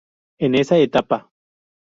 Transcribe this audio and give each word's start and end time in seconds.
En 0.39 0.55
esa 0.55 0.79
etapa 0.79 1.29